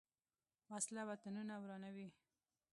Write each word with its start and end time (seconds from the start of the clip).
وسله 0.71 1.01
وطنونه 1.09 1.53
ورانوي 1.61 2.09